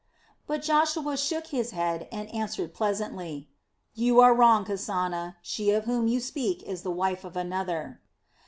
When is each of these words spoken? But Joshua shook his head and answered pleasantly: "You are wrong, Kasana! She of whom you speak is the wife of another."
But 0.47 0.63
Joshua 0.63 1.15
shook 1.15 1.45
his 1.53 1.69
head 1.77 2.07
and 2.11 2.27
answered 2.33 2.73
pleasantly: 2.73 3.49
"You 3.93 4.19
are 4.19 4.33
wrong, 4.33 4.65
Kasana! 4.65 5.35
She 5.43 5.69
of 5.69 5.85
whom 5.85 6.07
you 6.07 6.19
speak 6.19 6.63
is 6.63 6.81
the 6.81 6.89
wife 6.89 7.23
of 7.23 7.37
another." 7.37 8.01